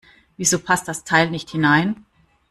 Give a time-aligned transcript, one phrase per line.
[0.35, 2.07] Wieso passt das Teil nicht hinein?